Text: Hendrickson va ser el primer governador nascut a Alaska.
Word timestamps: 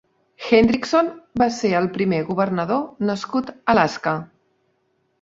Hendrickson 0.47 1.11
va 1.43 1.49
ser 1.59 1.71
el 1.81 1.91
primer 1.99 2.23
governador 2.33 2.83
nascut 3.13 3.57
a 3.57 3.61
Alaska. 3.77 4.19